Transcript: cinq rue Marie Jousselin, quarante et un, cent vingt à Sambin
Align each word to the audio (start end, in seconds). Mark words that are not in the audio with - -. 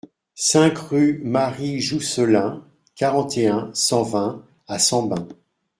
cinq 0.33 0.79
rue 0.79 1.21
Marie 1.23 1.79
Jousselin, 1.79 2.65
quarante 2.95 3.37
et 3.37 3.47
un, 3.49 3.69
cent 3.75 4.01
vingt 4.01 4.43
à 4.67 4.79
Sambin 4.79 5.27